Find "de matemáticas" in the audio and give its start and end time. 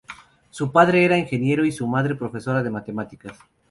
2.63-3.37